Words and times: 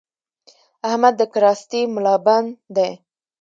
احمد 0.89 1.13
د 1.17 1.21
کراستې 1.33 1.81
ملابند 1.95 2.49
دی؛ 2.75 2.91